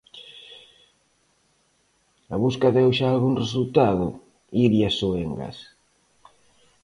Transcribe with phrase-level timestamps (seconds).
[2.35, 4.05] A busca deu xa algún resultado,
[4.65, 5.57] Iria Soengas?